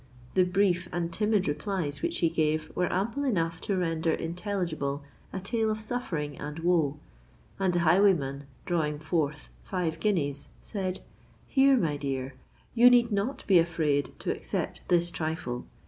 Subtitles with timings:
[0.33, 5.39] The brief and timid replies which she gave were ample enough to render intelligible a
[5.39, 6.97] tale of suffering and woe;
[7.59, 11.01] and the highwayman, drawing forth five guineas, said,
[11.45, 12.33] "Here, my dear,
[12.73, 15.67] you need not be afraid to accept this trifle.